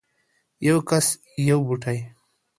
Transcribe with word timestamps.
یو 0.67 0.77
کس 0.89 1.07
یو 1.49 1.59
بوټی 1.67 1.99